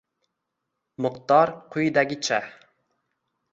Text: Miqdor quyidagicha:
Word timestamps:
Miqdor 1.05 1.47
quyidagicha: 1.77 2.39